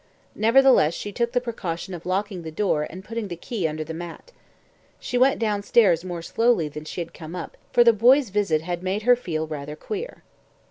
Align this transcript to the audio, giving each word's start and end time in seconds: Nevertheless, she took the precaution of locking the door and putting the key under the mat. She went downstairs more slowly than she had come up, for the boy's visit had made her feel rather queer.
Nevertheless, 0.33 0.95
she 0.95 1.11
took 1.11 1.31
the 1.31 1.39
precaution 1.39 1.93
of 1.93 2.07
locking 2.07 2.41
the 2.41 2.49
door 2.49 2.87
and 2.89 3.03
putting 3.05 3.27
the 3.27 3.35
key 3.35 3.67
under 3.67 3.83
the 3.83 3.93
mat. 3.93 4.31
She 4.99 5.15
went 5.15 5.37
downstairs 5.37 6.03
more 6.03 6.23
slowly 6.23 6.67
than 6.69 6.85
she 6.85 7.01
had 7.01 7.13
come 7.13 7.35
up, 7.35 7.55
for 7.71 7.83
the 7.83 7.93
boy's 7.93 8.29
visit 8.29 8.63
had 8.63 8.81
made 8.81 9.03
her 9.03 9.15
feel 9.15 9.45
rather 9.45 9.75
queer. 9.75 10.23